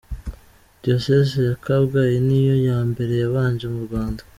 [0.81, 4.21] Diocese ya Kabgayi niyo ya mbere yabanje mu Rwanda.